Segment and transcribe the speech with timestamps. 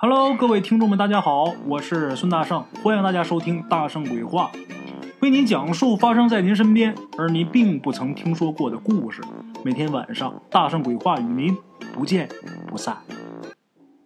[0.00, 4.52] Hello，各位听众们，大家好，我是孙大圣，欢迎大家收听《大圣鬼话》，
[5.18, 9.20] 为您讲述发生在您身边而您并不曾听说过的故事。
[9.64, 11.56] 每天晚上，《大圣鬼话》与您
[11.92, 12.28] 不见
[12.68, 12.96] 不散。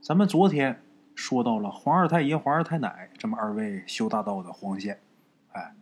[0.00, 0.80] 咱们昨天
[1.14, 4.98] 说到了黄二太爷、黄二太奶这么二位修大道的黄仙，
[5.52, 5.74] 哎，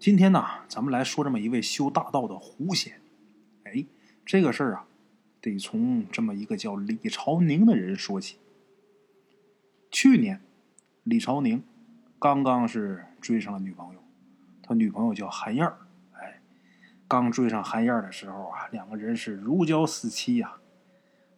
[0.00, 2.94] 今天呢，咱们来说这么一位修大道的狐仙。
[3.62, 3.84] 哎，
[4.26, 4.86] 这个事儿啊，
[5.40, 8.38] 得从这么一个叫李朝宁的人说起。
[9.92, 10.40] 去年，
[11.04, 11.62] 李朝宁
[12.18, 14.00] 刚刚是追上了女朋友，
[14.62, 15.76] 他女朋友叫韩燕儿。
[16.14, 16.40] 哎，
[17.06, 20.54] 刚追上韩燕儿的时候啊，两个人是如胶似漆呀。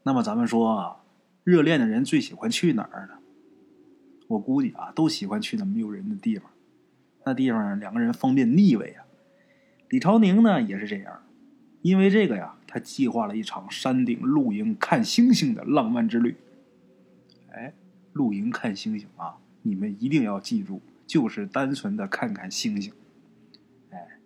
[0.04, 1.00] 那么咱们说，
[1.42, 3.18] 热恋的人最喜欢去哪儿呢？
[4.28, 6.48] 我估计啊，都喜欢去那没有人的地方，
[7.26, 9.04] 那地方两个人方便腻歪呀。
[9.88, 11.22] 李朝宁呢也是这样，
[11.82, 16.36] 因为这个呀，他计划了一场山顶露营看星星的浪漫之旅。
[17.50, 17.74] 哎。
[18.14, 19.36] 露营看星星啊！
[19.62, 22.92] 你们一定要记住，就是单纯的看看星星。
[23.90, 24.18] 哎，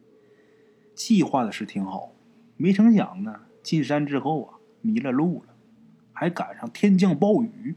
[0.95, 2.13] 计划的是挺好，
[2.57, 5.55] 没成想呢，进山之后啊，迷了路了，
[6.13, 7.75] 还赶上天降暴雨。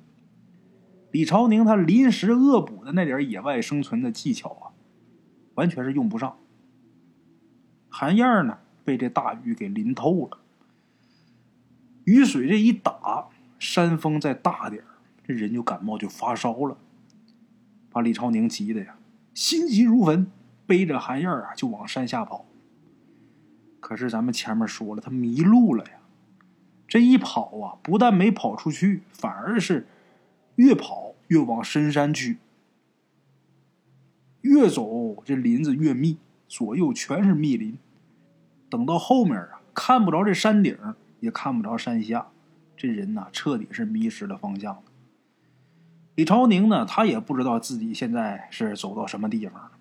[1.11, 4.71] 李朝宁他临时恶补的那点野外生存的技巧啊，
[5.55, 6.37] 完全是用不上。
[7.89, 10.39] 韩燕呢，被这大雨给淋透了。
[12.03, 14.83] 雨水这一打，山风再大点
[15.23, 16.77] 这人就感冒就发烧了，
[17.89, 18.97] 把李朝宁急的呀，
[19.33, 20.31] 心急如焚，
[20.65, 22.45] 背着韩燕啊就往山下跑。
[23.79, 25.91] 可是咱们前面说了，他迷路了呀。
[26.87, 29.87] 这一跑啊，不但没跑出去，反而是
[30.55, 32.37] 越跑越往深山去。
[34.41, 37.77] 越走这林子越密，左右全是密林。
[38.69, 40.77] 等到后面啊，看不着这山顶，
[41.19, 42.27] 也看不着山下，
[42.75, 44.83] 这人呐，彻底是迷失了方向。
[46.21, 49.71] 李朝宁呢，他也不知道自己现在是走到什么地方了，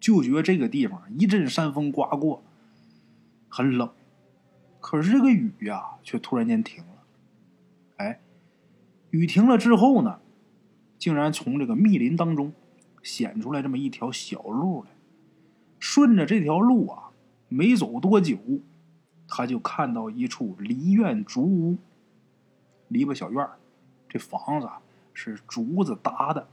[0.00, 2.42] 就觉这个地方一阵山风刮过，
[3.48, 3.88] 很冷。
[4.80, 7.04] 可是这个雨呀，却突然间停了。
[7.98, 8.18] 哎，
[9.10, 10.18] 雨停了之后呢，
[10.98, 12.52] 竟然从这个密林当中
[13.04, 14.90] 显出来这么一条小路来。
[15.78, 17.10] 顺着这条路啊，
[17.48, 18.36] 没走多久，
[19.28, 21.78] 他就看到一处梨院竹屋，
[22.88, 23.48] 篱笆小院
[24.08, 24.66] 这房子。
[24.66, 24.82] 啊
[25.12, 26.48] 是竹子搭的。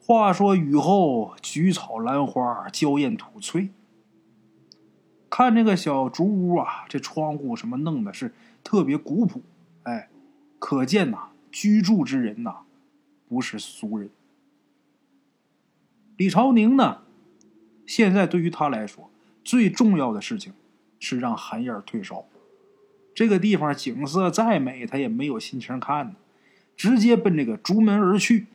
[0.00, 3.70] 话说雨后菊草兰花，娇艳吐翠。
[5.28, 8.32] 看这个小竹屋啊，这窗户什么弄的是
[8.62, 9.42] 特别古朴，
[9.82, 10.08] 哎，
[10.58, 12.60] 可见呐，居住之人呐，
[13.28, 14.08] 不是俗人。
[16.16, 17.02] 李朝宁呢，
[17.84, 19.10] 现在对于他来说，
[19.44, 20.54] 最重要的事情
[21.00, 22.24] 是让韩燕退烧。
[23.14, 26.14] 这个地方景色再美，他也没有心情看呢。
[26.76, 28.46] 直接奔这个竹门而去。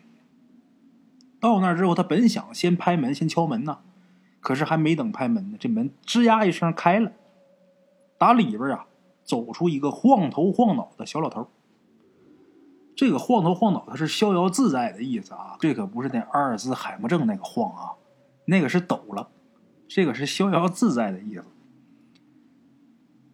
[1.40, 3.80] 到那之后，他本想先拍门，先敲门呢，
[4.40, 7.12] 可是还没等拍门呢，这门吱呀一声开了，
[8.20, 8.86] 打里边啊
[9.24, 11.48] 走出一个晃头晃脑的小老头。
[12.96, 17.94] 这个晃头晃脑，他是逍遥自在的意思啊，这可不是那阿尔兹海默症那个晃啊，
[18.46, 19.30] 那个是抖了，
[19.88, 21.46] 这个是逍遥自在的意思。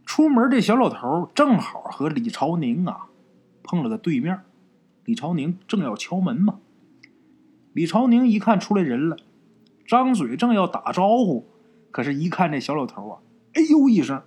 [0.06, 3.10] 出门这小老头正好和李朝宁啊
[3.62, 4.40] 碰了个对面。
[5.08, 6.60] 李朝宁正要敲门嘛，
[7.72, 9.16] 李朝宁一看出来人了，
[9.86, 11.48] 张嘴正要打招呼，
[11.92, 13.22] 可是，一看这小老头啊，
[13.54, 14.22] 哎呦一声，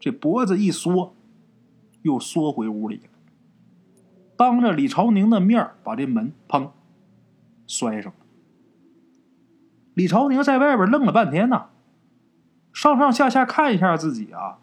[0.00, 1.14] 这脖子一缩，
[2.00, 3.10] 又缩回屋里了，
[4.34, 6.70] 当着李朝宁的面把这门砰
[7.66, 8.18] 摔上了。
[9.92, 11.66] 李朝宁在外边愣了半天呐，
[12.72, 14.56] 上上下下看一下自己啊，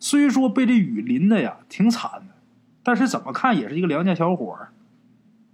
[0.00, 2.34] 虽说被这雨淋的呀挺惨的，
[2.82, 4.56] 但是怎么看也是一个良家小伙。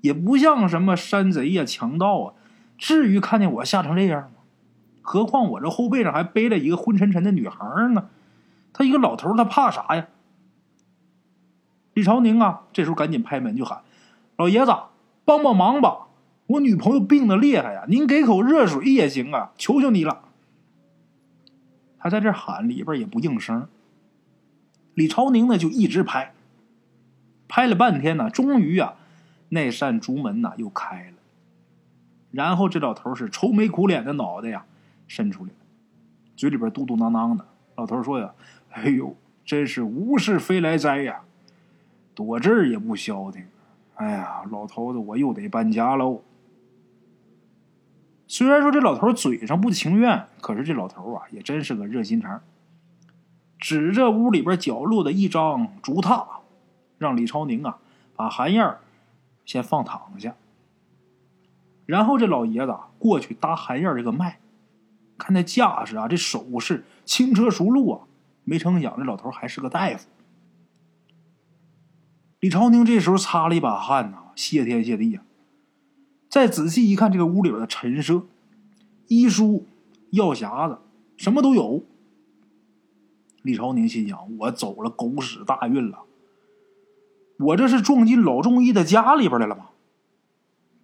[0.03, 2.35] 也不像什么山贼呀、强盗啊，
[2.77, 4.43] 至于看见我吓成这样吗？
[5.01, 8.11] 何况我这后背上还背了一个昏沉沉的女孩呢。
[8.73, 10.07] 他一个老头，他怕啥呀？
[11.95, 13.83] 李朝宁啊，这时候赶紧拍门就喊
[14.39, 14.73] ：“老爷子，
[15.25, 16.07] 帮帮忙吧！
[16.47, 20.23] 我女朋友病的厉害呀，您给口热水也行啊，求求你了。”
[21.99, 23.69] 他在这喊，里边也不应声。
[24.95, 26.33] 李朝宁呢，就一直拍，
[27.47, 28.95] 拍了半天呢，终于啊。
[29.55, 31.17] 那扇竹门呐又开了，
[32.31, 34.65] 然后这老头是愁眉苦脸的脑袋呀
[35.07, 35.51] 伸出来，
[36.35, 37.47] 嘴里边嘟嘟囔囔的。
[37.75, 38.33] 老头说呀
[38.73, 39.15] ：“哎呦，
[39.45, 41.21] 真是无事非来哉呀，
[42.15, 43.45] 躲这儿也不消停。
[43.97, 46.23] 哎呀，老头子，我又得搬家喽。”
[48.27, 52.41] 虽然说这老头嘴上不情愿，可是这老头啊也真是个热心肠，
[53.59, 56.27] 指着屋里边角落的一张竹榻，
[56.97, 57.77] 让李朝宁啊
[58.17, 58.77] 把韩燕
[59.45, 60.37] 先放躺下。
[61.87, 64.39] 然后这老爷子过去搭韩燕这个脉，
[65.19, 68.01] 看那架势啊，这手势轻车熟路啊，
[68.45, 70.09] 没成想这老头还是个大夫。
[72.41, 75.23] 李朝宁这时候擦了一把汗呐，谢天谢地呀！
[76.29, 78.23] 再仔细一看，这个屋里边的陈设、
[79.09, 79.67] 医书、
[80.11, 80.79] 药匣子，
[81.17, 81.85] 什么都有。
[83.43, 86.05] 李朝宁心想：我走了狗屎大运了！
[87.43, 89.67] 我这是撞进老中医的家里边来了吗？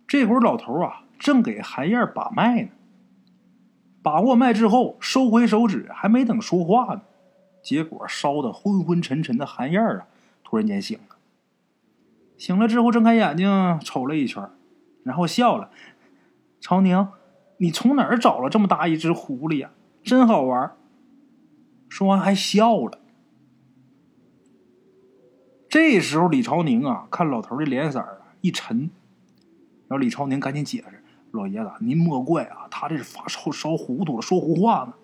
[0.06, 2.68] 这会儿老头啊，正给韩燕把脉呢。
[4.02, 7.02] 把过脉之后，收回手指，还没等说话呢，
[7.62, 10.06] 结果烧的昏昏沉沉的韩燕啊，
[10.42, 11.16] 突然间醒了。
[12.38, 14.48] 醒了之后，睁开眼睛瞅了一圈，
[15.02, 15.70] 然后笑了
[16.60, 17.08] ：“朝宁，
[17.58, 19.70] 你从哪儿找了这么大一只狐狸呀？
[20.02, 20.72] 真好玩。”
[21.90, 22.98] 说完还笑了。
[25.68, 28.08] 这时候，李朝宁啊，看老头的脸色啊
[28.40, 28.90] 一沉，
[29.86, 34.94] 然后李朝宁赶紧解释：“老爷子，您莫怪啊，他这是发烧烧糊涂了，说胡话呢。”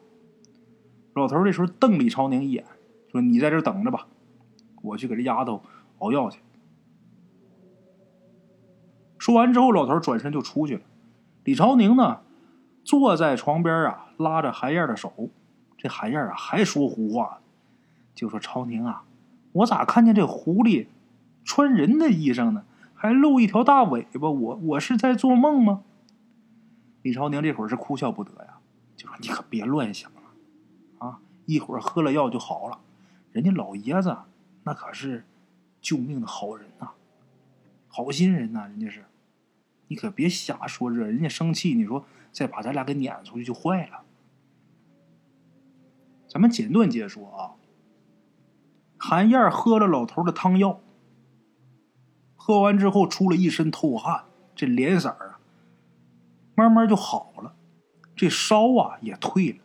[1.15, 2.65] 老头这时候瞪李朝宁一眼，
[3.13, 4.07] 说：“你在这等着吧，
[4.83, 5.63] 我去给这丫头
[5.99, 6.41] 熬药去。”
[9.19, 10.81] 说完之后，老头转身就出去了。
[11.45, 12.21] 李朝宁呢，
[12.83, 15.31] 坐在床边啊，拉着韩燕的手。
[15.77, 17.41] 这韩燕啊，还说胡话，
[18.15, 19.04] 就说：“朝宁啊，
[19.55, 20.87] 我咋看见这狐狸
[21.45, 22.65] 穿人的衣裳呢？
[22.95, 24.31] 还露一条大尾巴？
[24.31, 25.83] 我我是在做梦吗？”
[27.03, 28.59] 李朝宁这会儿是哭笑不得呀，
[28.97, 32.81] 就说：“你可别乱想了，啊，一会儿喝了药就好了。
[33.33, 34.17] 人家老爷子
[34.63, 35.25] 那可是
[35.81, 36.91] 救命的好人呐，
[37.89, 39.05] 好心人呐，人家是。”
[39.89, 41.75] 你可别瞎说，这人家生气。
[41.75, 44.01] 你说再把咱俩给撵出去就坏了。
[46.27, 47.53] 咱们简短解说啊。
[49.07, 50.81] 韩燕喝了老头的汤药，
[52.37, 54.25] 喝完之后出了一身透汗，
[54.57, 55.39] 这脸色啊，
[56.55, 57.55] 慢慢就好了，
[58.17, 59.59] 这烧啊也退了。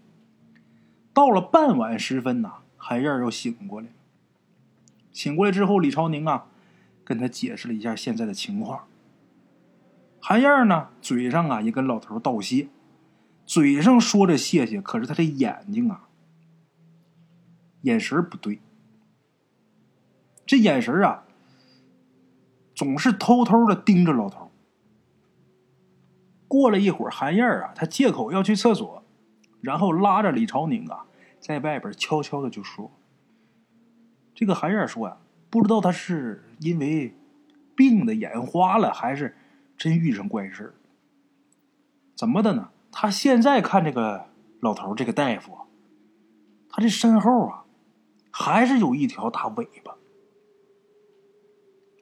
[1.13, 3.93] 到了傍晚时分呐，韩燕又醒过来了。
[5.13, 6.47] 醒过来之后，李朝宁啊，
[7.05, 8.87] 跟他解释了一下现在的情况。
[10.19, 12.67] 韩燕呢，嘴上啊也跟老头道谢，
[13.45, 16.09] 嘴上说着谢谢，可是他这眼睛啊，
[17.83, 18.59] 眼神不对，
[20.49, 21.25] 这眼神啊，
[22.73, 24.49] 总是偷偷的盯着老头。
[26.47, 29.03] 过了一会儿，韩燕啊，他借口要去厕所，
[29.61, 31.05] 然后拉着李朝宁啊，
[31.39, 32.89] 在外边悄悄的就说
[34.33, 35.17] ：“这个韩燕说呀，
[35.51, 37.13] 不知道他是因为
[37.75, 39.37] 病的眼花了，还是……”
[39.77, 40.73] 真遇上怪事
[42.15, 42.71] 怎么的呢？
[42.91, 44.25] 他现在看这个
[44.61, 45.55] 老头这个大夫，
[46.71, 47.65] 他这身后啊，
[48.31, 49.95] 还是有一条大尾巴。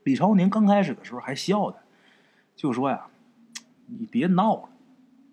[0.07, 1.80] 李朝宁刚开始的时候还笑他，
[2.56, 3.07] 就说呀
[3.88, 4.69] ：“你别闹了，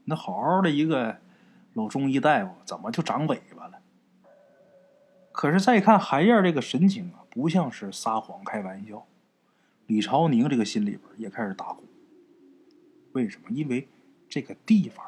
[0.06, 1.18] 那好好的一个
[1.74, 3.78] 老中医大夫，怎么就长尾巴了？”
[5.30, 9.06] 可是再看韩燕这个神情啊，不像是撒谎开玩笑。
[9.86, 11.84] 李朝宁这个心里边也开始打鼓。
[13.12, 13.50] 为什么？
[13.50, 13.86] 因为
[14.28, 15.06] 这个地方，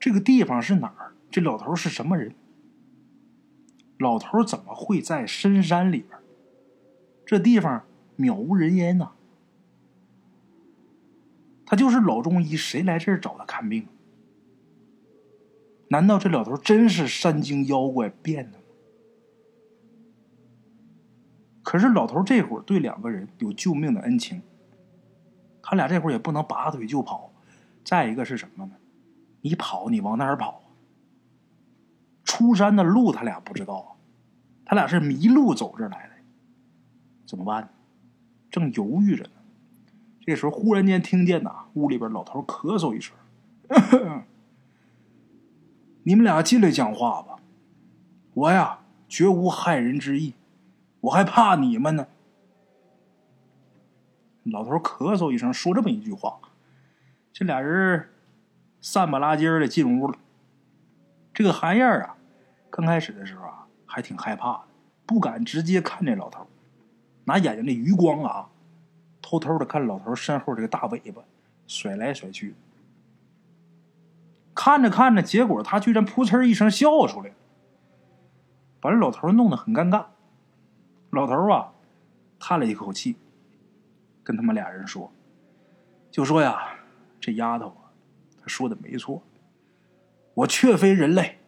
[0.00, 1.12] 这个地方是哪儿？
[1.30, 2.34] 这老头是什么人？
[3.98, 6.18] 老头怎么会在深山里边？
[7.24, 7.84] 这地方
[8.18, 9.12] 渺无人烟呐！
[11.66, 13.86] 他就是老中医，谁来这儿找他看病？
[15.88, 18.64] 难道这老头真是山精妖怪变的吗？
[21.62, 24.42] 可是老头这会儿对两个人有救命的恩情。
[25.62, 27.32] 他俩这会儿也不能拔腿就跑，
[27.82, 28.72] 再一个是什么呢？
[29.40, 30.62] 你跑，你往哪儿跑？
[32.22, 33.96] 出山的路他俩不知道，
[34.66, 36.13] 他俩是迷路走这来的，
[37.26, 37.70] 怎么办？
[38.50, 39.30] 正犹豫着呢，
[40.20, 43.16] 这时候忽然间听见呐，屋里边老头咳嗽一声
[46.04, 47.36] ：“你们俩进来讲话吧，
[48.34, 50.34] 我呀绝无害人之意，
[51.00, 52.06] 我还怕你们呢。”
[54.44, 56.38] 老头咳嗽一声，说这么一句话，
[57.32, 58.10] 这俩人
[58.80, 60.16] 散吧拉筋的进屋了。
[61.32, 62.16] 这个韩燕啊，
[62.70, 64.64] 刚开始的时候啊，还挺害怕的，
[65.06, 66.46] 不敢直接看这老头，
[67.24, 68.48] 拿眼睛的余光啊，
[69.20, 71.22] 偷偷的看老头身后这个大尾巴，
[71.66, 72.54] 甩来甩去。
[74.54, 77.32] 看着看着，结果他居然扑哧一声笑出来，
[78.80, 80.06] 把这老头弄得很尴尬。
[81.10, 81.72] 老头啊，
[82.38, 83.16] 叹了一口气。
[84.22, 85.12] 跟他们俩人说，
[86.10, 86.76] 就说呀，
[87.20, 87.92] 这丫头啊，
[88.40, 89.22] 她说的没错，
[90.32, 91.40] 我确非人类，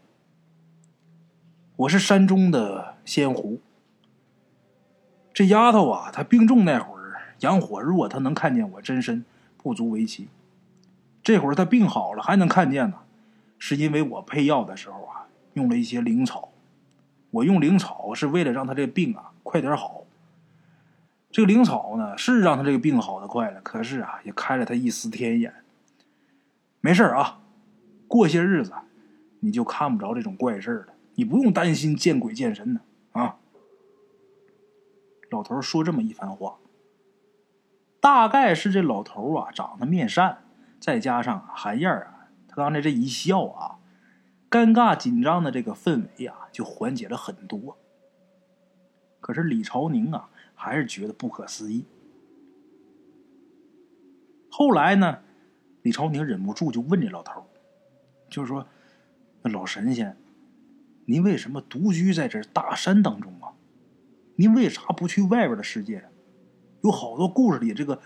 [1.76, 3.62] 我是山中的仙狐。
[5.36, 9.22] 这丫头啊，她病重那会儿阳火弱，她能看见我真身，
[9.58, 10.28] 不足为奇。
[11.22, 13.00] 这会儿她病好了还能看见呢，
[13.58, 16.52] 是因为我配药的时候啊，用了一些灵草。
[17.32, 20.04] 我用灵草是为了让她这病啊快点好。
[21.30, 25.52] 这个灵草呢，是让她这个病好的快了，可是啊，也开了她一丝天眼。
[26.80, 27.40] 没事啊，
[28.08, 28.72] 过些日子
[29.40, 32.80] 你就看不着这种怪事了，你不用担心见鬼见神的
[33.12, 33.36] 啊。
[35.36, 36.58] 老头说这么一番话，
[38.00, 40.44] 大概是这老头啊长得面善，
[40.80, 43.78] 再加上韩燕啊，他刚才这一笑啊，
[44.50, 47.76] 尴尬紧张的这个氛围啊就缓解了很多。
[49.20, 50.30] 可是李朝宁啊。
[50.58, 51.84] 还是觉得不可思议。
[54.50, 55.18] 后来呢，
[55.82, 57.46] 李朝宁忍不住就问这老头
[58.30, 58.66] 就是说
[59.44, 60.16] ：“那老神仙，
[61.04, 63.52] 您为什么独居在这大山当中啊？
[64.36, 66.04] 您为啥不去外边的世界？
[66.82, 67.98] 有好多故事里这个，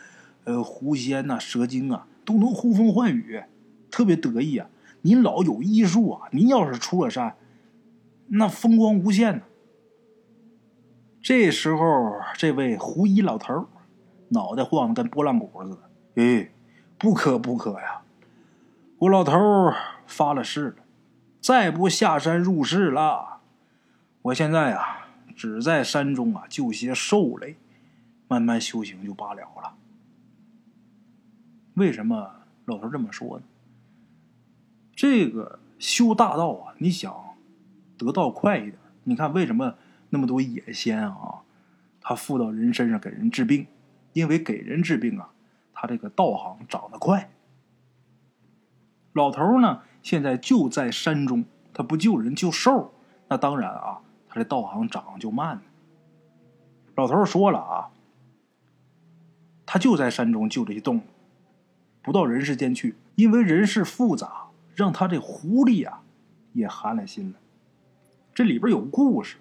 [0.44, 3.42] 呃，狐仙呐、蛇精啊，都能呼风唤雨，
[3.90, 4.68] 特别得意啊。
[5.02, 7.37] 您老有医术啊，您要是出了山，
[8.28, 9.42] 那风光无限呢。”
[11.22, 13.66] 这时候，这位胡衣老头
[14.28, 15.78] 脑袋晃得跟拨浪鼓似的。
[16.14, 16.50] 哎，
[16.96, 18.02] 不可不可呀！
[18.99, 19.38] 我老头
[20.06, 20.76] 发了誓了，
[21.40, 23.40] 再不下山入世了。
[24.22, 25.00] 我现在啊，
[25.40, 27.56] 只在山中啊救些兽类，
[28.28, 29.75] 慢慢修行就罢了了。
[31.73, 33.44] 为什么老头这么说呢？
[34.94, 37.38] 这个修大道啊，你想
[37.97, 39.76] 得道快一点，你看为什么？
[40.11, 41.40] 那么多野仙啊，
[42.02, 43.66] 他附到人身上给人治病，
[44.12, 45.30] 因为给人治病啊，
[45.73, 47.30] 他这个道行长得快。
[49.14, 52.92] 老头呢，现在就在山中，他不救人救兽，
[53.28, 55.60] 那当然啊，他这道行长就慢。
[56.94, 57.90] 老头说了啊，
[59.66, 61.02] 他就在山中就这些动物，
[62.00, 64.46] 不到人世间去，因为人世复杂，
[64.76, 66.02] 让他这狐狸啊
[66.52, 67.38] 也寒了心了。
[68.32, 69.38] 这里边有故事。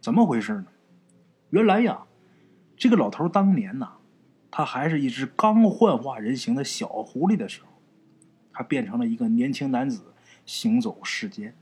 [0.00, 0.66] 怎么回事呢？
[1.50, 2.06] 原来呀，
[2.76, 3.92] 这个老头当年呐，
[4.50, 7.68] 他还是一只刚幻化人形的小狐狸的时候，
[8.52, 11.54] 他变成了一个年轻男子，行走世间。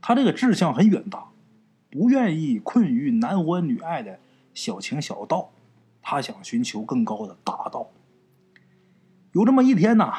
[0.00, 1.26] 他这个志向很远大，
[1.90, 4.18] 不愿意困于男欢女爱的
[4.54, 5.50] 小情小道，
[6.00, 7.90] 他想寻求更高的大道。
[9.32, 10.12] 有这么一天呐，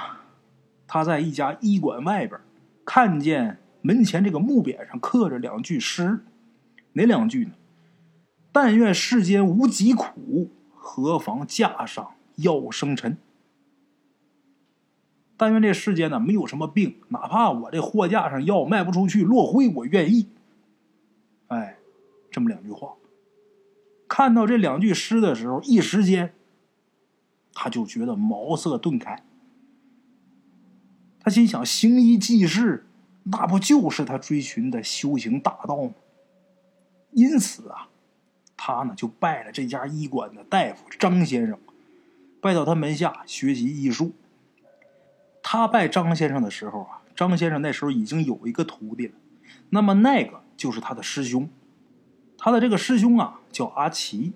[0.88, 2.40] 他在一家医馆外边，
[2.86, 6.24] 看见门前这个木匾上刻着两句诗。
[6.94, 7.52] 哪两句呢？
[8.52, 13.18] 但愿世间无疾苦，何妨架上药生尘。
[15.42, 20.28] 但愿这世间呢没有什么病，哪怕我这货架上药卖不出去落灰，我愿意。
[21.48, 21.78] 哎，
[22.30, 22.94] 这么两句话。
[24.08, 26.36] 看到这两句诗的时候，一时间
[27.56, 29.24] 他就觉得茅塞顿开。
[31.22, 32.86] 他心想：行医济世，
[33.24, 35.94] 那不就是他追寻的修行大道吗？
[37.14, 37.90] 因此啊，
[38.56, 41.58] 他呢就拜了这家医馆的大夫张先生，
[42.40, 44.12] 拜到他门下学习医术。
[45.54, 49.16] 他拜张先生的时候啊，张先生那时候已经有一个徒弟了，
[49.72, 51.50] 那么那个就是他的师兄。
[52.38, 54.32] 他的这个师兄啊叫阿奇。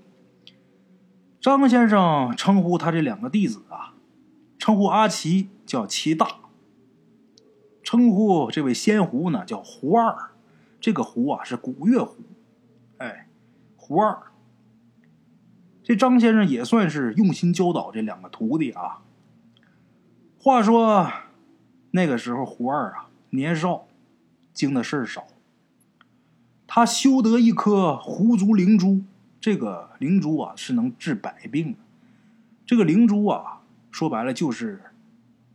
[1.39, 3.93] 张先生称呼他这两个弟子啊，
[4.60, 6.27] 称呼阿奇叫齐大，
[7.81, 10.31] 称呼这位仙狐呢叫胡二。
[10.81, 12.17] 这个狐啊是古月狐。
[12.98, 13.29] 哎，
[13.77, 14.22] 胡二，
[15.81, 19.05] 这张先生也算是用心教导这两个徒弟啊。
[20.46, 21.12] 话说
[21.90, 23.88] 那个时候，胡二啊年少，
[24.54, 25.25] 经的事少。
[26.68, 29.02] 他修得一颗狐族灵珠，
[29.42, 31.80] 这个灵珠啊是能治百病的。
[32.64, 34.84] 这个灵珠啊，说白了就是，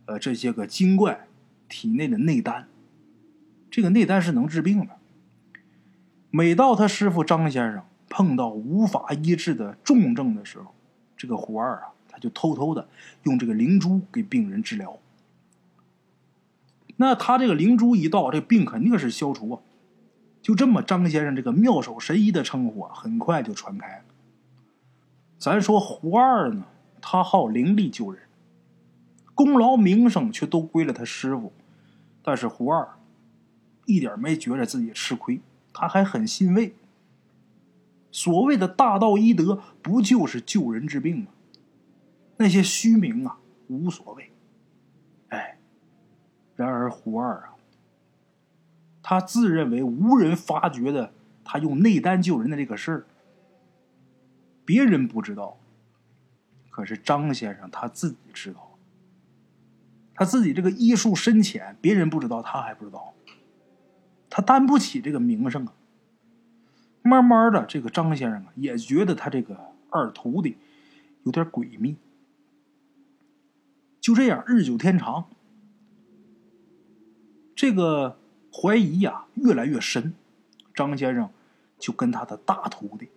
[0.07, 1.25] 呃，这些个精怪
[1.69, 2.67] 体内的内丹。
[3.69, 4.97] 这个内丹是能治病的。
[6.31, 10.75] 每到他师傅张先生碰到无法医治的重症的时候，
[11.15, 12.87] 这个胡二啊，就偷偷的
[13.23, 14.97] 用这个灵珠给病人治疗。
[16.95, 19.61] 那他这个灵珠一到，这病肯定是消除啊。
[20.41, 24.03] 就这么，张先生这个妙手神医的称呼啊，很快就传开了。
[25.37, 26.65] 咱说胡二呢，
[27.01, 28.21] 他好灵力救人，
[29.33, 31.51] 功劳名声却都归了他师傅，
[32.21, 32.87] 但是胡二
[33.85, 35.41] 一点没觉着自己吃亏。
[35.73, 36.75] 他还很欣慰。
[38.11, 41.27] 所谓的大道医德，不就是救人治病吗？
[42.41, 44.31] 那些虚名啊，无所谓。
[45.29, 45.57] 哎，
[46.55, 47.55] 然而胡二啊，
[49.03, 51.13] 他自认为无人发觉的，
[51.45, 53.05] 他用内丹救人的这个事儿，
[54.65, 55.57] 别人不知道，
[56.69, 58.67] 可是张先生他自己知道。
[60.13, 63.13] 他自己这个医术深浅，别人不知道，他还不知道。
[64.29, 65.73] 他担不起这个名声啊。
[67.01, 70.57] 慢慢的，这个张先生啊，也觉得他这个二徒弟
[71.23, 71.97] 有点诡秘。
[74.01, 75.29] 就这样，日久天长，
[77.55, 78.17] 这个
[78.51, 80.15] 怀疑呀越来越深。
[80.73, 81.29] 张先生
[81.77, 83.09] 就跟他的大徒弟，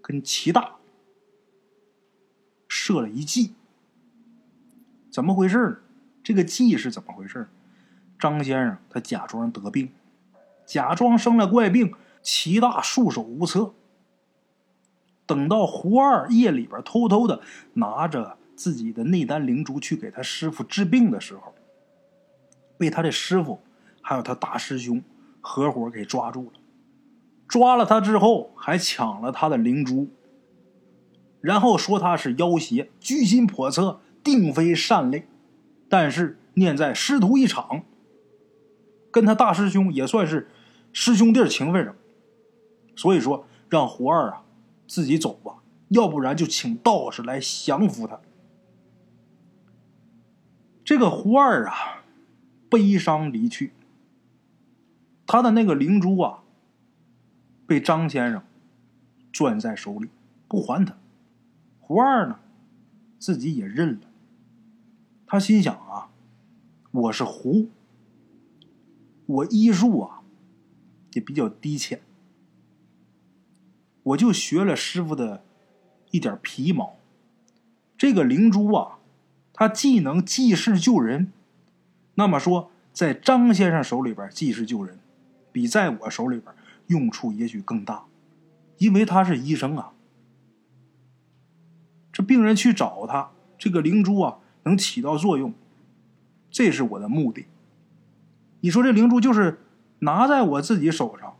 [0.00, 0.76] 跟齐大
[2.66, 3.52] 设了一计。
[5.10, 5.76] 怎么回事呢？
[6.22, 7.46] 这个计是怎么回事？
[8.18, 9.92] 张先生他假装得病，
[10.64, 13.74] 假装生了怪病，齐大束手无策。
[15.26, 17.42] 等到胡二夜里边偷偷的
[17.74, 21.54] 拿着自己的内丹灵珠去给他师傅治病的时候，
[22.76, 23.60] 被他的师傅
[24.00, 25.02] 还有他大师兄
[25.40, 26.52] 合伙给抓住了。
[27.46, 30.08] 抓了他之后，还抢了他的灵珠，
[31.40, 35.28] 然后说他是妖邪，居心叵测，定非善类。
[35.88, 37.82] 但是念在师徒一场，
[39.10, 40.48] 跟他大师兄也算是
[40.92, 41.94] 师兄弟情分上，
[42.96, 44.42] 所以说让胡二啊
[44.88, 45.56] 自己走吧，
[45.88, 48.18] 要不然就请道士来降服他。
[50.84, 52.04] 这个胡二啊，
[52.68, 53.72] 悲伤离去，
[55.26, 56.42] 他的那个灵珠啊，
[57.66, 58.42] 被张先生
[59.32, 60.10] 攥在手里
[60.46, 60.94] 不还他，
[61.80, 62.38] 胡二呢
[63.18, 64.00] 自己也认了。
[65.26, 66.10] 他心想啊，
[66.90, 67.70] 我是胡，
[69.24, 70.22] 我医术啊
[71.14, 72.02] 也比较低浅，
[74.02, 75.42] 我就学了师傅的
[76.10, 76.96] 一点皮毛。
[77.96, 78.98] 这个灵珠啊，
[79.54, 81.32] 他既能济世救人，
[82.16, 84.98] 那么说在张先生手里边济世救人，
[85.50, 86.54] 比在我手里边
[86.88, 88.04] 用处也许更大，
[88.76, 89.92] 因为他是医生啊。
[92.12, 94.40] 这病人去找他，这个灵珠啊。
[94.66, 95.52] 能起到作用，
[96.50, 97.44] 这是我的目的。
[98.62, 99.60] 你说这灵珠就是
[99.98, 101.36] 拿在我自己手上，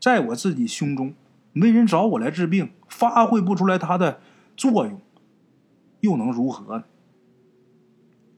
[0.00, 1.14] 在我自己胸中，
[1.52, 4.20] 没人找我来治病，发挥不出来它的
[4.56, 5.00] 作用，
[5.98, 6.84] 又能如何呢？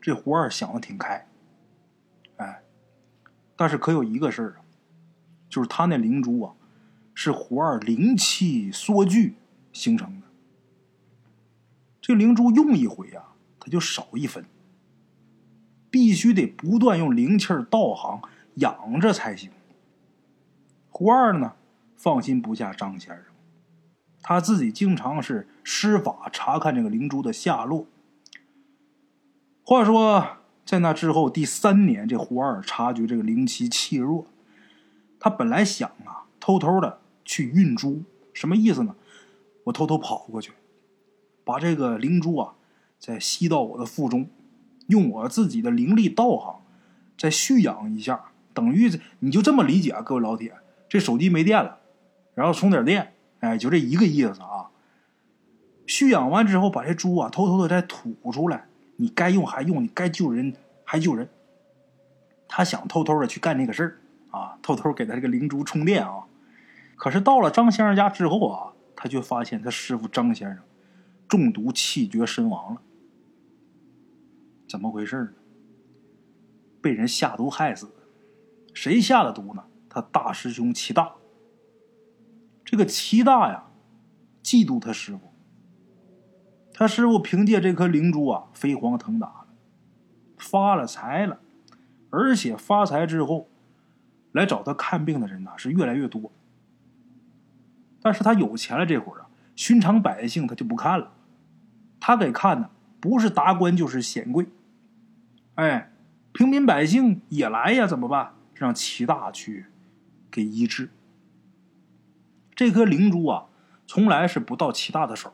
[0.00, 1.26] 这胡二想的挺开，
[2.36, 2.62] 哎，
[3.56, 4.64] 但是可有一个事儿啊，
[5.48, 6.54] 就是他那灵珠啊，
[7.14, 9.34] 是胡二灵气缩聚
[9.72, 10.26] 形成的。
[12.00, 13.26] 这灵珠用一回啊。
[13.62, 14.46] 他就少一分，
[15.90, 18.22] 必须得不断用灵气儿道行
[18.54, 19.50] 养着才行。
[20.88, 21.52] 胡二呢，
[21.94, 23.26] 放心不下张先生，
[24.22, 27.84] 他自己经常是施法查看这个灵珠的下落。
[29.70, 30.26] 话说，
[30.66, 34.26] 在那之后第三年，这胡二察觉这个灵气气弱，
[35.20, 38.02] 他本来想啊，偷偷的去运珠，
[38.34, 38.96] 什么意思呢？
[39.62, 40.50] 我偷偷跑过去，
[41.44, 42.54] 把这个灵珠啊。
[42.98, 44.28] 再吸到我的腹中，
[44.88, 46.62] 用我自己的灵力道行
[47.16, 50.52] 再蓄养一下，等于你就这么理解啊，各位老铁，
[50.88, 51.78] 这手机没电了，
[52.34, 54.72] 然后充点电，哎，就这一个意思啊。
[55.86, 58.66] 蓄养完之后，把这珠啊偷偷的再吐出来，
[59.00, 61.26] 你该用还用，你该救人还救人。
[62.46, 63.98] 他想偷偷的去干这个事儿
[64.30, 66.26] 啊，偷偷给他这个灵珠充电啊。
[66.96, 70.62] 可是到了张先生家之后啊，他却发现他师傅张先生
[71.26, 72.82] 中毒气绝身亡了。
[74.68, 75.30] 怎么回事呢？
[76.82, 77.90] 被人下毒害死，
[78.74, 79.64] 谁下的毒呢？
[79.88, 81.14] 他大师兄齐大。
[82.66, 83.64] 这个齐大呀，
[84.42, 85.29] 嫉妒他师傅。
[86.80, 89.46] 他师傅凭借这颗灵珠啊，飞黄腾达了，
[90.38, 91.38] 发了财了，
[92.08, 93.48] 而且发财之后，
[94.32, 96.32] 来找他看病的人呢是越来越多。
[98.00, 101.12] 但是他有钱了这会儿啊，寻常百姓他就不看了，
[102.00, 104.46] 他给看的不是达官就是显贵。
[105.56, 105.92] 哎，
[106.32, 107.86] 平民百姓也来呀？
[107.86, 108.32] 怎么办？
[108.54, 109.66] 让齐大去
[110.30, 110.88] 给医治。
[112.54, 113.48] 这颗灵珠啊，
[113.86, 115.30] 从来是不到齐大的手，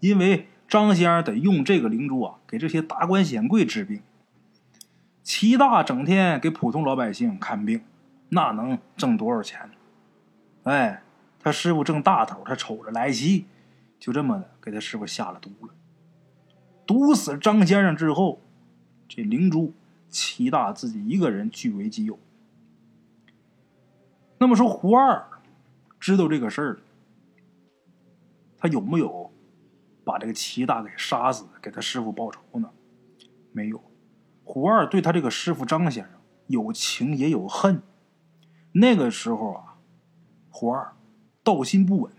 [0.00, 4.00] 因为张先生得用这个灵珠啊，给这些达官显贵治病。
[5.22, 7.84] 齐大整天给普通老百姓看病，
[8.30, 9.70] 那能挣多少钱？
[10.62, 11.02] 哎，
[11.38, 13.44] 他师傅挣大头，他瞅着来气，
[13.98, 15.74] 就这么的给他师傅下了毒了。
[16.86, 18.40] 毒死张先生之后。
[19.14, 19.74] 这灵珠，
[20.08, 22.18] 齐大自己一个人据为己有。
[24.38, 25.22] 那么说，胡二
[26.00, 26.78] 知道这个事儿，
[28.56, 29.21] 他有没有
[30.04, 32.70] 把这个齐大给杀死，给他师傅报仇呢？
[33.52, 33.82] 没有。
[34.44, 36.12] 胡二对他这个师傅张先生
[36.46, 37.82] 有情也有恨。
[38.72, 39.78] 那个时候啊，
[40.50, 40.94] 胡二
[41.44, 42.12] 道心不稳，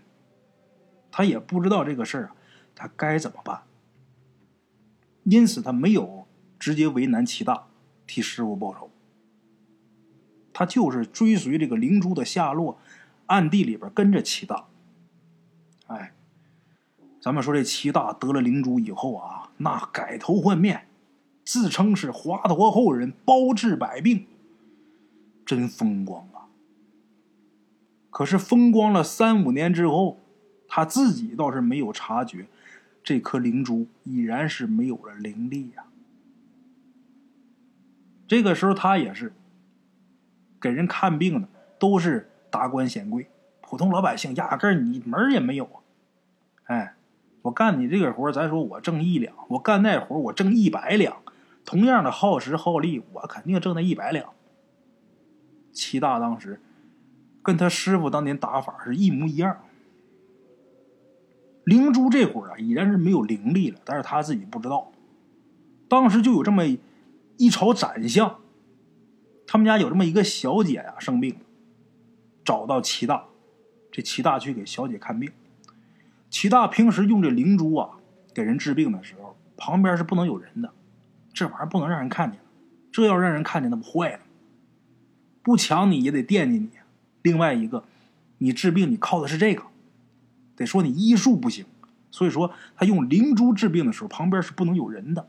[1.10, 2.36] 他也不知道这个事儿啊，
[2.74, 3.62] 他该怎么办。
[5.24, 6.26] 因此，他没有
[6.58, 7.66] 直接为难齐大，
[8.06, 8.90] 替师傅报仇。
[10.52, 12.78] 他就是追随这个灵珠的下落，
[13.26, 14.68] 暗地里边跟着齐大。
[17.24, 20.86] 咱们说这齐大得了灵珠以后啊，那改头换面，
[21.42, 24.26] 自称是华佗后人，包治百病，
[25.46, 26.52] 真风光啊！
[28.10, 30.20] 可是风光了三五年之后，
[30.68, 32.46] 他自己倒是没有察觉，
[33.02, 35.86] 这颗灵珠已然是没有了灵力呀。
[38.28, 39.32] 这个时候，他也是。
[40.60, 43.26] 给人看病的都是达官显贵，
[43.62, 45.80] 普通老百姓压根儿你门也没有啊！
[46.64, 46.94] 哎，
[47.44, 51.22] 我干你这个活咱说我挣一两，我干那活我挣一百两，
[51.62, 54.32] 同样的耗时耗力，我肯定挣那一百两。
[55.70, 56.62] 齐大当时
[57.42, 59.58] 跟他师傅当年打法是一模一样。
[61.64, 64.90] 灵珠这会儿啊，已然是没有灵力了，但是他自己不知道。
[65.86, 66.64] 当时就有这么
[67.36, 68.38] 一朝斩相。
[69.46, 71.36] 他们家有这么一个小姐呀，生病，
[72.42, 73.26] 找到齐大，
[73.92, 75.30] 这齐大去给小姐看病。
[76.34, 77.90] 齐大平时用这灵珠啊，
[78.34, 80.72] 给人治病的时候，旁边是不能有人的，
[81.32, 82.40] 这玩意儿不能让人看见，
[82.90, 84.18] 这要让人看见那不坏了。
[85.44, 86.70] 不抢你也得惦记你。
[87.22, 87.84] 另外一个，
[88.38, 89.62] 你治病你靠的是这个，
[90.56, 91.66] 得说你医术不行，
[92.10, 95.28] 所以说他用灵珠治病的时候，旁边是不能有人的。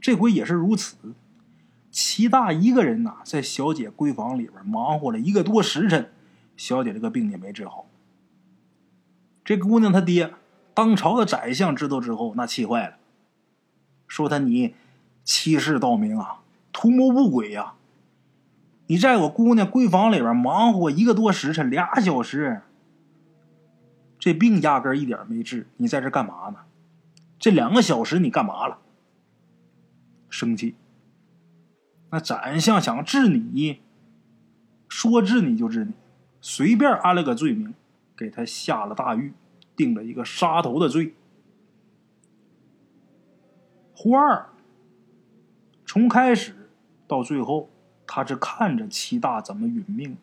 [0.00, 0.96] 这回也是如此。
[1.90, 6.12] 齐大一个人呐，在小姐闺房里边忙活了一个多时辰，
[6.56, 7.86] 小姐这个病也没治好。
[9.48, 10.34] 这姑娘她爹，
[10.74, 12.96] 当朝的宰相知道之后，那气坏了，
[14.06, 14.74] 说他你
[15.24, 17.72] 欺世盗名啊，图谋不轨呀！
[18.88, 22.60] 你在我姑娘闺房里边忙活一个多时辰，俩小时，
[24.18, 26.58] 这病压根一点没治，你在这干嘛呢？
[27.38, 28.76] 这两个小时你干嘛了？
[30.28, 30.74] 生气。
[32.10, 33.80] 那宰相想治你，
[34.90, 35.94] 说治你就治你，
[36.42, 37.72] 随便安了个罪名，
[38.18, 39.32] 给他下了大狱，
[39.76, 41.14] 定了一个杀头的罪。
[43.94, 44.48] 胡二
[45.86, 46.68] 从开始
[47.06, 47.70] 到最后，
[48.06, 50.20] 他是看着齐大怎么殒命的，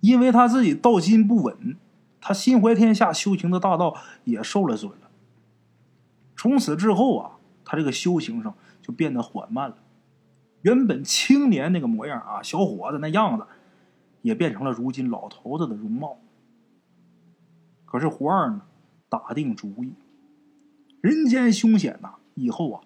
[0.00, 1.76] 因为他自己道心不稳，
[2.18, 5.10] 他心怀天下修行的大道也受了损了。
[6.34, 9.76] 从此之后啊，他这个修行上就变得缓慢了。
[10.62, 13.44] 原本青年那个模样啊，小伙子那样子，
[14.22, 16.18] 也变成了如今老头子的容貌。
[17.90, 18.62] 可是胡二呢，
[19.08, 19.94] 打定主意，
[21.00, 22.80] 人间凶险呐，以后啊，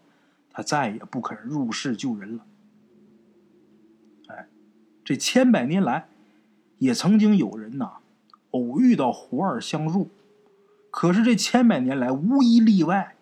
[0.50, 2.46] 他再也不肯入世救人了。
[4.28, 4.48] 哎，
[5.04, 6.08] 这千百年来，
[6.78, 7.98] 也曾经有人呐，
[8.52, 10.08] 偶遇到胡二相助，
[10.90, 13.16] 可是这千百年来无一例外，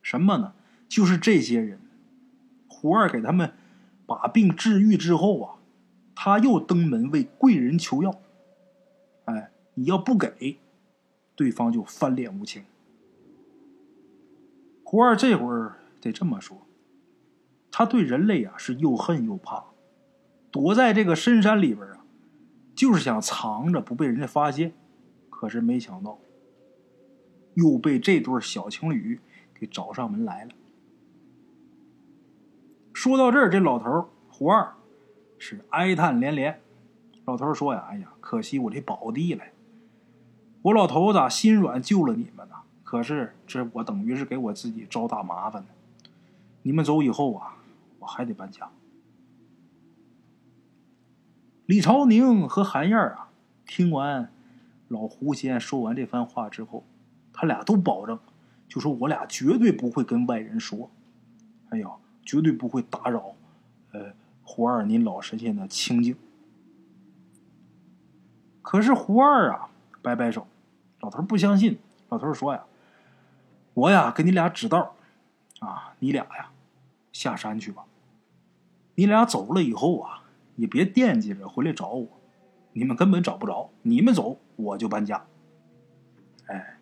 [0.00, 0.54] 什么呢？
[0.88, 1.78] 就是这些人，
[2.66, 3.52] 胡二给他们。
[4.06, 5.54] 把病治愈之后啊，
[6.16, 8.20] 他又登门为贵人求药。
[9.26, 10.58] 哎，你要不给，
[11.40, 12.64] 对方就翻脸无情。
[14.84, 16.66] 胡二这会儿得这么说，
[17.70, 19.64] 他对人类啊是又恨又怕，
[20.50, 22.04] 躲在这个深山里边啊，
[22.74, 24.74] 就是想藏着不被人家发现。
[25.30, 26.18] 可是没想到，
[27.54, 29.18] 又被这对小情侣
[29.54, 30.50] 给找上门来了。
[32.92, 34.74] 说到这儿，这老头胡二
[35.38, 36.60] 是哀叹连连。
[37.24, 39.42] 老头说呀：“哎呀，可惜我这宝地了。
[40.62, 45.68] 我老头子心软救了你们呐，可是这我等于是给我自己招大麻烦呢。
[46.62, 47.56] 你们走以后啊，
[48.00, 48.70] 我还得搬家。”
[51.66, 53.30] 李朝宁和韩燕啊，
[53.66, 54.30] 听完
[54.88, 56.84] 老胡仙说完这番话之后，
[57.32, 58.18] 他俩都保证，
[58.68, 60.90] 就说我俩绝对不会跟外人说。
[61.70, 61.98] 哎呦！
[62.22, 63.34] 绝对不会打扰，
[63.92, 64.12] 呃，
[64.44, 66.14] 胡二您老神仙的清静。
[68.62, 69.70] 可是胡二啊，
[70.02, 70.46] 摆摆手，
[71.00, 71.78] 老头不相信。
[72.08, 72.64] 老头说呀
[73.74, 74.94] ：“我呀，给你俩指道，
[75.60, 76.50] 啊，你俩呀，
[77.12, 77.84] 下山去吧。
[78.96, 80.24] 你俩走了以后啊，
[80.56, 82.08] 也别惦记着回来找我，
[82.72, 83.70] 你们根本找不着。
[83.82, 85.24] 你们走，我就搬家。”
[86.46, 86.78] 哎，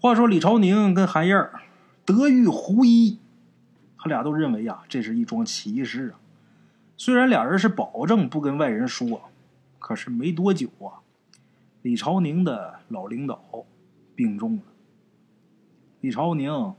[0.00, 1.50] 话说李朝宁跟韩燕
[2.04, 3.20] 得遇胡一。
[3.96, 6.18] 他俩都认为呀，这是一桩奇事啊。
[6.96, 9.30] 虽然俩人是保证不跟外人说，
[9.78, 11.02] 可是没多久啊，
[11.82, 13.66] 李朝宁的老领导
[14.14, 14.62] 病重了。
[16.00, 16.74] 李朝宁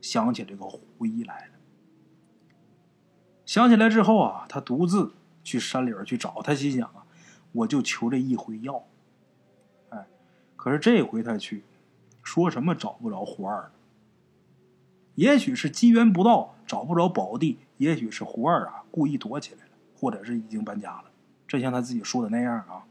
[0.00, 1.54] 想起这个胡一来了，
[3.46, 5.12] 想起来之后啊，他独自
[5.44, 7.06] 去山里边去找他，心想啊，
[7.52, 8.84] 我就求这一回药。
[9.90, 10.06] 哎，
[10.56, 11.64] 可是这回他去，
[12.22, 13.72] 说什么找不着胡二了。
[15.14, 21.10] 也许是机缘不到，找不着宝地；也许是胡二啊故意躲起来了，或者是已经搬家了。
[21.46, 22.86] 这像他自己说的那样啊。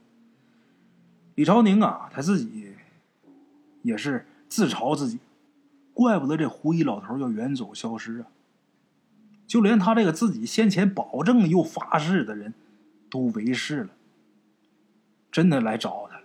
[1.39, 2.75] 李朝宁啊，他自己
[3.81, 5.19] 也是自嘲自己，
[5.93, 8.27] 怪不得这胡一老头要远走消失啊。
[9.47, 12.53] 就连他这个自己先前保证又发誓的人，
[13.09, 13.91] 都违誓了，
[15.31, 16.23] 真的来找他了。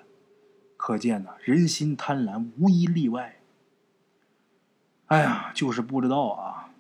[0.77, 3.37] 可见呢，人心贪婪，无一例外。
[5.07, 6.71] 哎呀，就是不知道啊，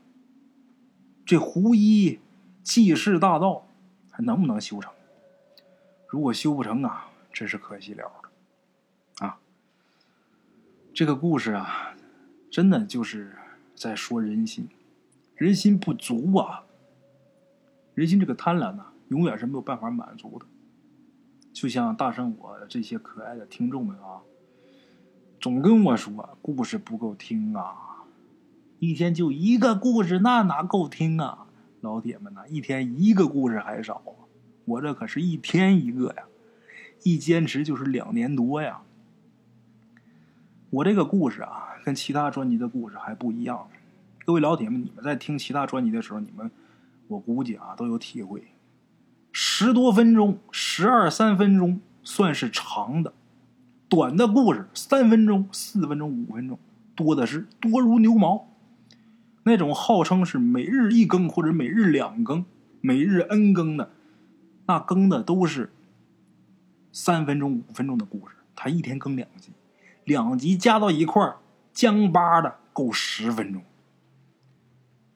[1.25, 2.19] 这胡一
[2.65, 3.69] 济世大道
[4.11, 4.93] 还能不能修成？
[6.09, 9.27] 如果修不成啊，真是可惜了了。
[9.27, 9.39] 啊，
[10.95, 11.95] 这个故事啊，
[12.51, 13.37] 真的就是
[13.75, 14.69] 在说人心。
[15.35, 16.63] 人心不足啊，
[17.95, 20.47] 人心这个贪婪呢，永远是没有办法满足的。
[21.53, 24.23] 就像大圣我这些可爱的听众们啊，
[25.41, 28.05] 总跟我说故事不够听啊，
[28.79, 31.49] 一天就一个故事，那哪够听啊？
[31.81, 34.03] 老铁们呐，一天一个故事还少，
[34.65, 36.25] 我这可是一天一个呀，
[37.05, 38.81] 一坚持就是两年多呀。
[40.71, 43.69] 我这个故事啊，跟其他专辑的故事还不一样。
[44.25, 46.51] 各位老铁们，你们在听其他专辑的时候，你们
[47.07, 48.43] 我估计啊都有体会。
[49.31, 53.13] 十多分钟、十二三分钟算是长的，
[53.89, 56.59] 短的故事三分钟、四分钟、五分钟
[56.95, 58.49] 多的是，多如牛毛。
[59.43, 62.47] 那种号称是每日一更或者每日两更、
[62.81, 63.91] 每日 N 更的，
[64.67, 65.71] 那更的都是
[66.95, 68.37] 三分钟、五分钟的故事。
[68.55, 69.51] 他一天更两集，
[70.05, 71.39] 两集加到一块儿，
[71.73, 73.65] 僵巴的够十分钟。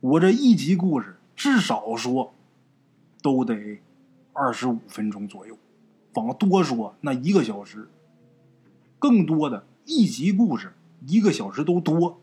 [0.01, 2.35] 我这一集故事至少说
[3.23, 3.81] 都得
[4.33, 5.57] 二十五分钟左右，
[6.14, 7.88] 往多说那一个小时，
[8.99, 10.73] 更多的一集故事
[11.07, 12.21] 一个小时都多。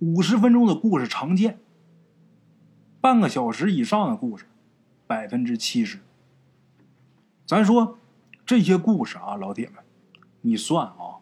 [0.00, 1.58] 五十分钟的故事常见，
[3.00, 4.44] 半个小时以上的故事
[5.06, 6.00] 百分之七十。
[7.46, 7.98] 咱说
[8.46, 9.76] 这些故事啊，老铁们，
[10.40, 11.20] 你算啊。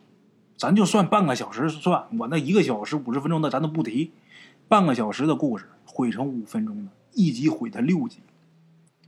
[0.56, 4.12] 咱就算半个小时算，我那一个小时五十分钟的咱都不提，
[4.68, 8.20] 半个小时的故事毁成五分钟的，一集毁他六集。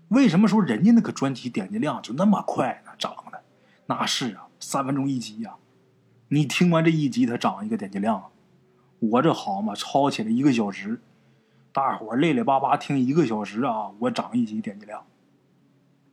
[0.09, 2.91] 为什么说人家那个专辑点击量就那么快呢？
[2.99, 3.41] 涨的
[3.87, 5.55] 那是啊，三分钟一集呀。
[6.29, 8.25] 你听完这一集，它涨一个点击量。
[8.99, 11.01] 我这好嘛，抄起来一个小时，
[11.73, 15.07] 大伙累累巴巴听一个小时啊，我涨一集点击量。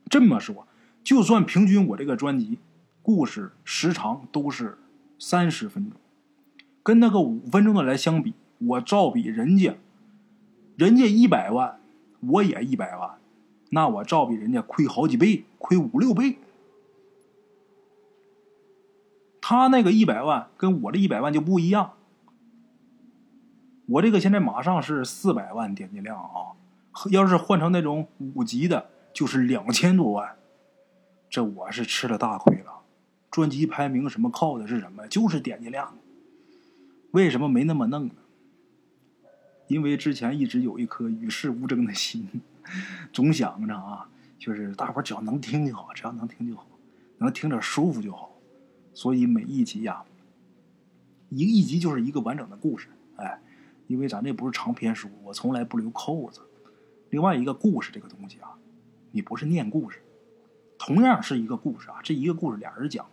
[0.07, 0.67] 这么说，
[1.03, 2.59] 就算平均我这个专辑
[3.01, 4.77] 故事时长都是。
[5.23, 5.99] 三十分钟，
[6.81, 9.75] 跟那个五分钟的来相比，我照比人家，
[10.75, 11.79] 人家一百万，
[12.21, 13.19] 我也一百万，
[13.69, 16.39] 那我照比人家亏好几倍，亏五六倍。
[19.39, 21.93] 他那个一百万跟我这一百万就不一样，
[23.85, 26.57] 我这个现在马上是四百万点击量啊，
[27.11, 30.35] 要是换成那种五级的，就是两千多万，
[31.31, 32.81] 这我是吃了大亏了。
[33.31, 35.07] 专辑排名什么靠的是什么？
[35.07, 35.97] 就是点击量。
[37.11, 38.15] 为什么没那么弄呢？
[39.67, 42.27] 因为之前一直有一颗与世无争的心，
[43.13, 46.67] 总想着啊，就是大伙只要能听就好，只要能听就好，
[47.19, 48.35] 能听着舒服就好。
[48.93, 50.03] 所以每一集呀，
[51.29, 52.89] 一一集就是一个完整的故事。
[53.15, 53.39] 哎，
[53.87, 56.41] 因为咱这不是长篇书，我从来不留扣子。
[57.09, 58.57] 另外一个故事这个东西啊，
[59.11, 60.01] 你不是念故事，
[60.83, 63.05] 同样是一个故事啊，这一个故事俩人讲。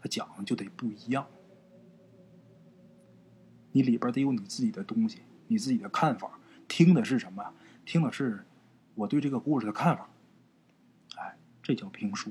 [0.00, 1.26] 他讲就得不一样，
[3.72, 6.38] 你里边得有你自己的东西，你自己的看法。
[6.68, 7.52] 听的是什么？
[7.84, 8.46] 听的是
[8.94, 10.08] 我对这个故事的看法。
[11.16, 12.30] 哎，这叫评书。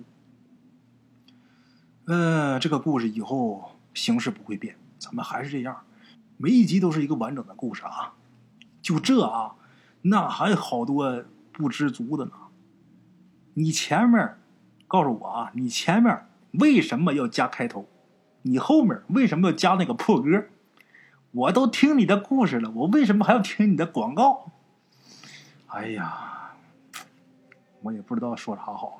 [2.05, 5.83] 呃，这个故事以后形式不会变，咱们还是这样，
[6.37, 8.13] 每一集都是一个完整的故事啊。
[8.81, 9.55] 就这啊，
[10.03, 12.31] 那还好多不知足的呢。
[13.55, 14.37] 你前面
[14.93, 16.27] 告诉我啊，你前面。
[16.59, 17.87] 为什么要加开头？
[18.43, 20.45] 你后面为什么要加那个破歌？
[21.31, 24.51] 我都听你的故事了，我为什么还要听你的广告？
[25.69, 26.53] 哎呀，
[27.81, 28.99] 我也不知道说啥好。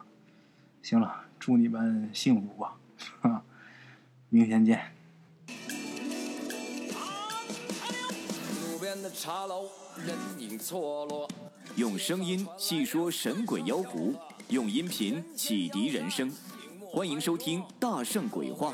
[0.82, 2.74] 行了，祝你们幸福吧，
[3.22, 3.44] 哈，
[4.30, 4.82] 明天见。
[8.66, 9.70] 路边的茶楼，
[10.04, 11.30] 人影错落
[11.76, 14.16] 用声音细说神鬼妖狐，
[14.50, 16.32] 用音频启迪人生。
[16.92, 18.74] 欢迎收听《大圣鬼话》。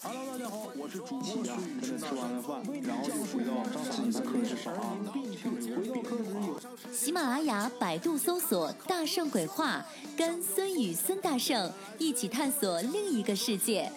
[0.00, 4.96] Hello，大家好，我是主播呀，跟着吃完了饭，然后就回到自己的课室上啊。
[5.12, 6.60] 回到课室有
[6.92, 9.84] 喜马拉雅、百度搜索“大圣鬼话”，
[10.16, 13.90] 跟孙宇、孙大圣一起探索另一个世界。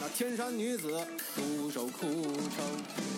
[0.00, 2.64] 那天山女子独守枯城，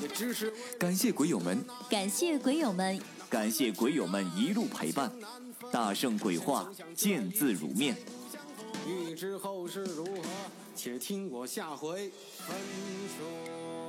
[0.03, 5.11] 也只是感谢鬼友们，感谢鬼友们，感谢鬼友们一路陪伴。
[5.75, 7.97] 大圣鬼话，见字如面。
[8.87, 10.23] 欲知后事如何，
[10.77, 12.57] 且听我下回分
[13.19, 13.84] 说。